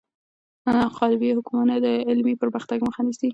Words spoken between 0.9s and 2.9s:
قالبي حکمونه د علمي پرمختګ